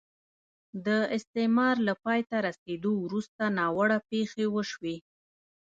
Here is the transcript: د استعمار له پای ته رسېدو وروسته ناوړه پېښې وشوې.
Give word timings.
د 0.85 0.87
استعمار 1.17 1.75
له 1.87 1.93
پای 2.03 2.21
ته 2.29 2.37
رسېدو 2.47 2.91
وروسته 3.05 3.43
ناوړه 3.57 3.97
پېښې 4.09 4.45
وشوې. 4.55 4.95